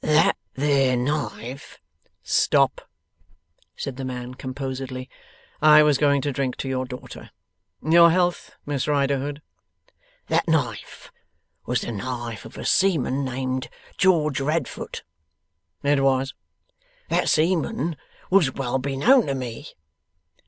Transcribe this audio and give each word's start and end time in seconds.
'That 0.03 0.35
there 0.55 0.97
knife' 0.97 1.79
'Stop,' 2.23 2.89
said 3.75 3.97
the 3.97 4.03
man, 4.03 4.33
composedly. 4.33 5.07
'I 5.61 5.83
was 5.83 5.99
going 5.99 6.23
to 6.23 6.31
drink 6.31 6.55
to 6.57 6.67
your 6.67 6.85
daughter. 6.85 7.29
Your 7.87 8.09
health, 8.09 8.55
Miss 8.65 8.87
Riderhood.' 8.87 9.43
'That 10.25 10.47
knife 10.47 11.11
was 11.67 11.81
the 11.81 11.91
knife 11.91 12.45
of 12.45 12.57
a 12.57 12.65
seaman 12.65 13.23
named 13.23 13.69
George 13.99 14.39
Radfoot.' 14.39 15.03
'It 15.83 16.01
was.' 16.01 16.33
'That 17.09 17.29
seaman 17.29 17.95
was 18.31 18.53
well 18.55 18.79
beknown 18.79 19.27
to 19.27 19.35
me. 19.35 19.67